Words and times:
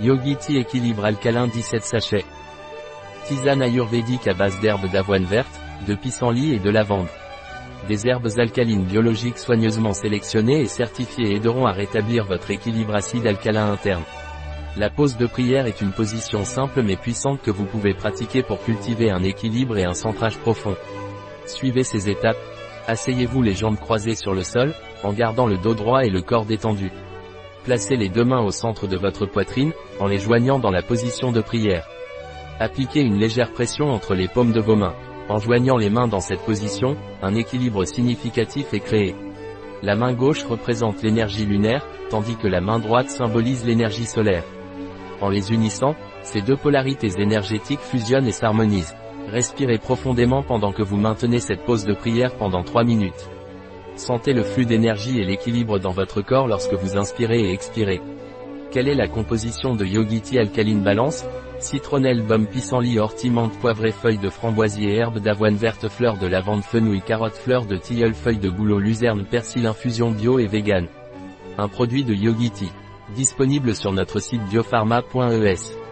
Yogi 0.00 0.34
Tea 0.36 0.58
équilibre 0.58 1.04
alcalin 1.04 1.46
17 1.46 1.84
sachets. 1.84 2.24
Tisane 3.26 3.62
ayurvédique 3.62 4.26
à 4.26 4.34
base 4.34 4.58
d'herbes 4.60 4.90
d'avoine 4.90 5.24
verte, 5.24 5.60
de 5.86 5.94
pissenlit 5.94 6.54
et 6.54 6.58
de 6.58 6.68
lavande. 6.68 7.06
Des 7.86 8.08
herbes 8.08 8.28
alcalines 8.38 8.82
biologiques 8.82 9.38
soigneusement 9.38 9.92
sélectionnées 9.92 10.62
et 10.62 10.66
certifiées 10.66 11.36
aideront 11.36 11.66
à 11.66 11.72
rétablir 11.72 12.24
votre 12.24 12.50
équilibre 12.50 12.96
acide 12.96 13.26
alcalin 13.26 13.70
interne. 13.70 14.02
La 14.76 14.90
pause 14.90 15.16
de 15.16 15.26
prière 15.26 15.66
est 15.66 15.80
une 15.80 15.92
position 15.92 16.44
simple 16.44 16.82
mais 16.82 16.96
puissante 16.96 17.40
que 17.40 17.52
vous 17.52 17.64
pouvez 17.64 17.94
pratiquer 17.94 18.42
pour 18.42 18.64
cultiver 18.64 19.12
un 19.12 19.22
équilibre 19.22 19.78
et 19.78 19.84
un 19.84 19.94
centrage 19.94 20.38
profond. 20.38 20.74
Suivez 21.46 21.84
ces 21.84 22.08
étapes. 22.08 22.38
Asseyez-vous 22.88 23.42
les 23.42 23.54
jambes 23.54 23.78
croisées 23.78 24.16
sur 24.16 24.34
le 24.34 24.42
sol, 24.42 24.74
en 25.04 25.12
gardant 25.12 25.46
le 25.46 25.56
dos 25.56 25.74
droit 25.74 26.04
et 26.04 26.10
le 26.10 26.20
corps 26.20 26.46
détendu. 26.46 26.90
Placez 27.64 27.96
les 27.96 28.10
deux 28.10 28.24
mains 28.24 28.42
au 28.42 28.50
centre 28.50 28.86
de 28.86 28.98
votre 28.98 29.24
poitrine, 29.24 29.72
en 29.98 30.06
les 30.06 30.18
joignant 30.18 30.58
dans 30.58 30.70
la 30.70 30.82
position 30.82 31.32
de 31.32 31.40
prière. 31.40 31.88
Appliquez 32.60 33.00
une 33.00 33.18
légère 33.18 33.52
pression 33.52 33.90
entre 33.90 34.14
les 34.14 34.28
paumes 34.28 34.52
de 34.52 34.60
vos 34.60 34.76
mains. 34.76 34.94
En 35.30 35.38
joignant 35.38 35.78
les 35.78 35.88
mains 35.88 36.06
dans 36.06 36.20
cette 36.20 36.44
position, 36.44 36.96
un 37.22 37.34
équilibre 37.34 37.86
significatif 37.86 38.74
est 38.74 38.80
créé. 38.80 39.16
La 39.82 39.96
main 39.96 40.12
gauche 40.12 40.44
représente 40.44 41.02
l'énergie 41.02 41.46
lunaire, 41.46 41.86
tandis 42.10 42.36
que 42.36 42.48
la 42.48 42.60
main 42.60 42.78
droite 42.78 43.08
symbolise 43.08 43.64
l'énergie 43.64 44.04
solaire. 44.04 44.44
En 45.22 45.30
les 45.30 45.50
unissant, 45.50 45.94
ces 46.22 46.42
deux 46.42 46.56
polarités 46.56 47.18
énergétiques 47.18 47.80
fusionnent 47.80 48.28
et 48.28 48.32
s'harmonisent. 48.32 48.94
Respirez 49.28 49.78
profondément 49.78 50.42
pendant 50.42 50.72
que 50.72 50.82
vous 50.82 50.98
maintenez 50.98 51.40
cette 51.40 51.64
pause 51.64 51.86
de 51.86 51.94
prière 51.94 52.34
pendant 52.36 52.62
3 52.62 52.84
minutes. 52.84 53.30
Sentez 53.96 54.32
le 54.32 54.42
flux 54.42 54.66
d'énergie 54.66 55.20
et 55.20 55.24
l'équilibre 55.24 55.78
dans 55.78 55.92
votre 55.92 56.20
corps 56.20 56.48
lorsque 56.48 56.74
vous 56.74 56.96
inspirez 56.96 57.40
et 57.40 57.52
expirez. 57.52 58.00
Quelle 58.70 58.88
est 58.88 58.94
la 58.94 59.06
composition 59.06 59.76
de 59.76 59.84
Yogiti 59.84 60.36
Alkaline 60.36 60.82
Balance 60.82 61.24
Citronnelle, 61.60 62.22
baume, 62.22 62.46
pissenlit, 62.46 62.98
ortie, 62.98 63.30
menthe, 63.30 63.56
poivrée, 63.60 63.92
feuilles 63.92 64.18
de 64.18 64.28
framboisier, 64.28 64.96
herbe 64.96 65.20
d'avoine 65.20 65.54
verte, 65.54 65.88
fleurs 65.88 66.18
de 66.18 66.26
lavande, 66.26 66.62
fenouil, 66.62 67.00
carotte, 67.00 67.36
fleurs 67.36 67.66
de 67.66 67.76
tilleul, 67.76 68.14
feuilles 68.14 68.38
de 68.38 68.50
bouleau, 68.50 68.80
luzerne, 68.80 69.24
persil, 69.24 69.66
infusion 69.66 70.10
bio 70.10 70.40
et 70.40 70.46
vegan. 70.46 70.88
Un 71.56 71.68
produit 71.68 72.04
de 72.04 72.12
Yogiti. 72.14 72.70
Disponible 73.14 73.76
sur 73.76 73.92
notre 73.92 74.18
site 74.18 74.42
biopharma.es. 74.50 75.83